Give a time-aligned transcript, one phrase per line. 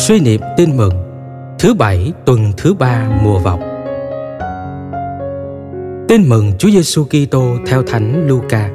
[0.00, 0.92] Suy niệm tin mừng
[1.58, 3.60] Thứ bảy tuần thứ ba mùa vọng
[6.08, 8.70] Tin mừng Chúa Giêsu Kitô theo Thánh Luca.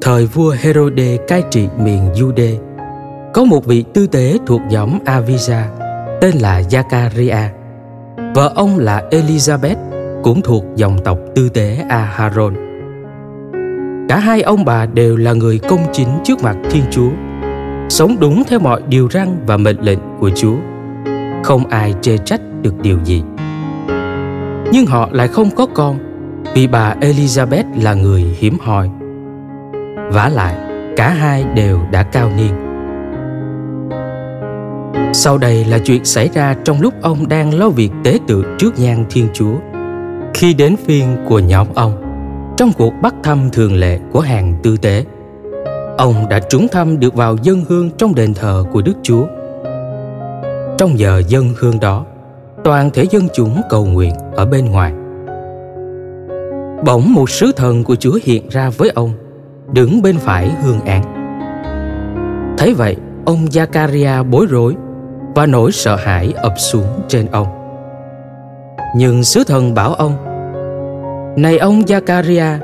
[0.00, 2.56] Thời vua Herode cai trị miền Jude,
[3.34, 5.68] có một vị tư tế thuộc nhóm Avisa
[6.20, 7.48] tên là Zacharia.
[8.34, 9.76] Vợ ông là Elizabeth
[10.22, 12.54] cũng thuộc dòng tộc tư tế Aharon.
[14.08, 17.10] Cả hai ông bà đều là người công chính trước mặt Thiên Chúa,
[17.96, 20.56] sống đúng theo mọi điều răn và mệnh lệnh của Chúa.
[21.44, 23.22] Không ai chê trách được điều gì.
[24.72, 25.98] Nhưng họ lại không có con
[26.54, 28.90] vì bà Elizabeth là người hiếm hoi.
[30.12, 30.54] Vả lại,
[30.96, 32.52] cả hai đều đã cao niên.
[35.12, 38.78] Sau đây là chuyện xảy ra trong lúc ông đang lo việc tế tự trước
[38.78, 39.54] nhan Thiên Chúa.
[40.34, 42.02] Khi đến phiên của nhóm ông,
[42.56, 45.04] trong cuộc bắt thăm thường lệ của hàng tư tế,
[45.96, 49.26] ông đã trúng thăm được vào dân hương trong đền thờ của Đức Chúa.
[50.78, 52.04] Trong giờ dân hương đó,
[52.64, 54.92] toàn thể dân chúng cầu nguyện ở bên ngoài.
[56.84, 59.12] Bỗng một sứ thần của Chúa hiện ra với ông,
[59.72, 61.02] đứng bên phải hương án.
[62.58, 64.74] Thấy vậy, ông Zakaria bối rối
[65.34, 67.46] và nỗi sợ hãi ập xuống trên ông.
[68.96, 70.16] Nhưng sứ thần bảo ông
[71.36, 72.58] Này ông Zakaria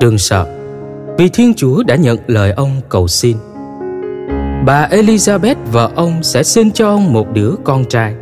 [0.00, 0.55] Đừng sợ
[1.18, 3.36] vì Thiên Chúa đã nhận lời ông cầu xin.
[4.66, 8.14] Bà Elizabeth, vợ ông, sẽ sinh cho ông một đứa con trai,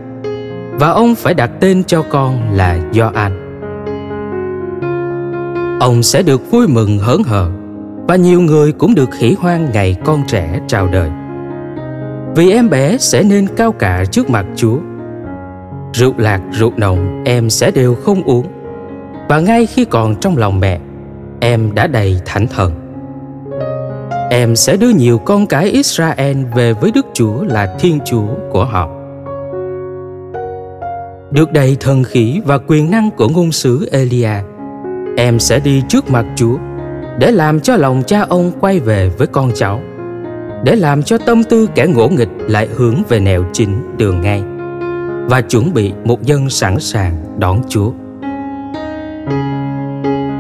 [0.78, 3.41] Và ông phải đặt tên cho con là Gioan.
[5.81, 7.51] Ông sẽ được vui mừng hớn hở,
[8.09, 11.11] Và nhiều người cũng được khỉ hoan ngày con trẻ chào đời.
[12.36, 14.79] Vì em bé sẽ nên cao cả trước mặt Chúa.
[15.92, 18.47] Rượu lạc, rượu nồng, em sẽ đều không uống,
[19.29, 20.79] và ngay khi còn trong lòng mẹ,
[21.41, 22.84] em đã đầy thánh thần
[24.30, 28.64] em sẽ đưa nhiều con cái israel về với đức chúa là thiên chúa của
[28.64, 28.89] họ
[31.30, 34.30] được đầy thần khí và quyền năng của ngôn sứ elia,
[35.17, 36.57] em sẽ đi trước mặt chúa
[37.18, 39.80] để làm cho lòng cha ông quay về với con cháu,
[40.64, 44.42] để làm cho tâm tư kẻ ngỗ nghịch lại hướng về nẻo chính đường ngay
[45.29, 47.90] và chuẩn bị một dân sẵn sàng đón Chúa.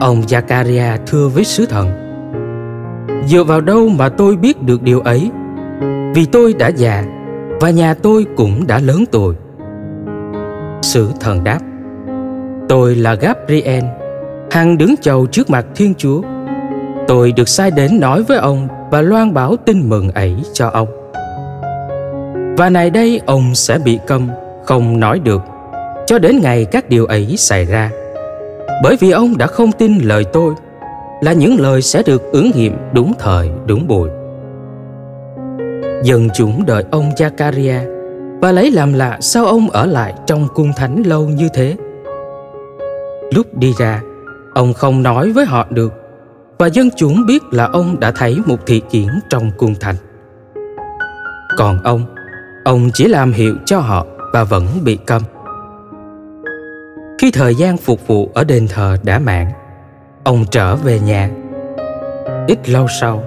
[0.00, 2.03] Ông Zakaria thưa với sứ thần
[3.26, 5.30] Dựa vào đâu mà tôi biết được điều ấy?
[6.14, 7.04] Vì tôi đã già,
[7.60, 9.34] Và nhà tôi cũng đã lớn tuổi.
[10.82, 11.58] Sử thần đáp,
[12.68, 13.84] Tôi là Gabriel,
[14.50, 16.22] Hằng đứng chầu trước mặt Thiên Chúa.
[17.08, 20.88] Tôi được sai đến nói với ông Và loan báo tin mừng ấy cho ông.
[22.56, 24.28] Và này đây ông sẽ bị câm,
[24.64, 25.42] không nói được,
[26.06, 27.90] cho đến ngày các điều ấy xảy ra.
[28.82, 30.54] Bởi vì ông đã không tin lời tôi
[31.24, 34.10] là những lời sẽ được ứng nghiệm đúng thời đúng buổi.
[36.02, 37.80] Dân chúng đợi ông Zakaria
[38.40, 41.76] và lấy làm lạ sao ông ở lại trong cung thánh lâu như thế.
[43.34, 44.02] Lúc đi ra
[44.54, 45.92] ông không nói với họ được
[46.58, 49.96] và dân chúng biết là ông đã thấy một thị kiến trong cung thánh.
[51.58, 52.02] Còn ông
[52.64, 55.22] ông chỉ làm hiệu cho họ và vẫn bị câm.
[57.18, 59.46] Khi thời gian phục vụ ở đền thờ đã mãn,
[60.24, 61.30] ông trở về nhà.
[62.46, 63.22] Ít lâu sau,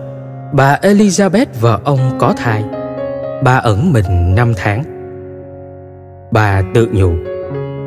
[0.54, 2.64] bà Elizabeth vợ ông có thai.
[3.44, 4.84] Bà ẩn mình năm tháng.
[6.32, 7.12] Bà tự nhủ,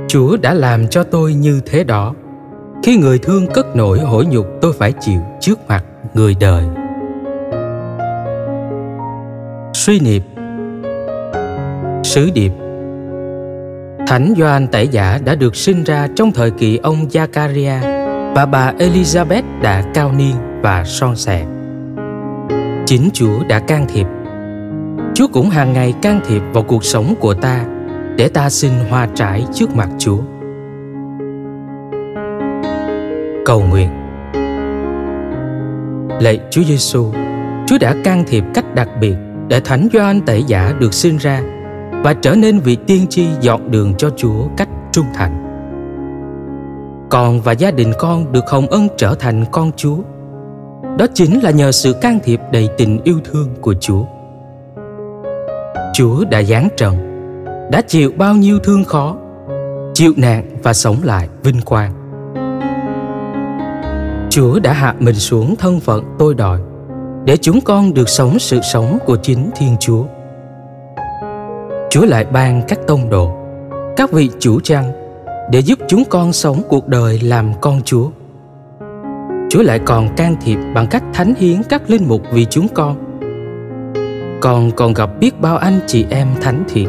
[0.09, 2.15] Chúa đã làm cho tôi như thế đó.
[2.83, 5.85] Khi người thương cất nổi hổ nhục tôi phải chịu trước mặt
[6.15, 6.65] người đời.
[9.73, 10.23] Suy niệm
[12.05, 12.53] Sứ điệp
[14.07, 18.00] Thánh Gioan Tẩy Giả đã được sinh ra trong thời kỳ ông Zakaria
[18.35, 21.45] và bà Elizabeth đã cao niên và son sẻ.
[22.87, 24.07] Chính Chúa đã can thiệp.
[25.15, 27.65] Chúa cũng hàng ngày can thiệp vào cuộc sống của ta
[28.17, 30.19] để ta xin hoa trái trước mặt Chúa.
[33.47, 33.89] Cầu nguyện
[36.21, 37.13] Lạy Chúa Giêsu,
[37.67, 39.15] Chúa đã can thiệp cách đặc biệt
[39.49, 41.43] để Thánh Gioan Tẩy Giả được sinh ra
[42.05, 45.50] và trở nên vị tiên tri dọn đường cho Chúa cách trung thành.
[47.11, 49.97] Con và gia đình con được hồng ân trở thành con Chúa.
[50.99, 54.05] Đó chính là nhờ sự can thiệp đầy tình yêu thương của Chúa.
[55.95, 56.97] Chúa đã giáng trần,
[57.73, 59.17] đã chịu bao nhiêu thương khó,
[59.95, 61.93] chịu nạn và sống lại vinh quang.
[64.31, 66.61] Chúa đã hạ mình xuống thân phận tôi đòi
[67.25, 70.05] để chúng con được sống sự sống của chính Thiên Chúa.
[71.91, 73.31] Chúa lại ban các tông đồ,
[73.97, 75.00] các vị chủ trang
[75.51, 78.11] để giúp chúng con sống cuộc đời làm con Chúa.
[79.51, 82.97] Chúa lại còn can thiệp bằng cách thánh hiến các linh mục vì chúng con.
[84.41, 86.89] con còn gặp biết bao anh chị em thánh thiện,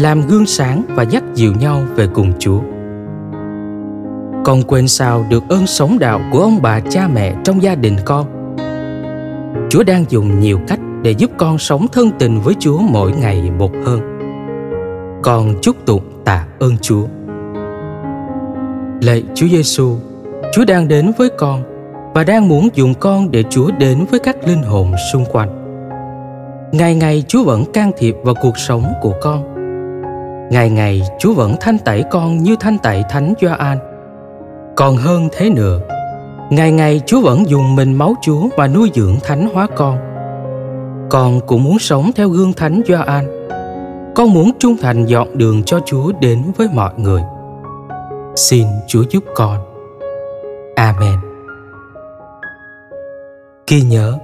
[0.00, 2.60] làm gương sáng và dắt dìu nhau về cùng chúa
[4.46, 7.96] con quên sao được ơn sống đạo của ông bà cha mẹ trong gia đình
[8.04, 8.26] con
[9.70, 13.50] chúa đang dùng nhiều cách để giúp con sống thân tình với chúa mỗi ngày
[13.58, 14.00] một hơn
[15.22, 17.06] con chúc tụng tạ ơn chúa
[19.02, 19.96] lạy chúa giêsu
[20.52, 21.62] chúa đang đến với con
[22.14, 25.62] và đang muốn dùng con để chúa đến với các linh hồn xung quanh.
[26.72, 29.44] Ngày ngày chúa vẫn can thiệp vào cuộc sống của con.
[30.50, 33.78] Ngày ngày chúa vẫn thanh tẩy con như thanh tẩy thánh gioan.
[34.76, 35.80] Còn hơn thế nữa,
[36.50, 39.98] ngày ngày chúa vẫn dùng mình máu chúa và nuôi dưỡng thánh hóa con.
[41.10, 43.24] Con cũng muốn sống theo gương thánh gioan.
[44.14, 47.22] Con muốn trung thành dọn đường cho chúa đến với mọi người
[48.36, 49.58] xin chúa giúp con.
[50.76, 51.20] Amen.
[53.66, 54.18] Ghi nhớ,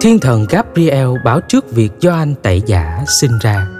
[0.00, 3.71] thiên thần gabriel báo trước việc Gioan anh tẩy giả sinh ra.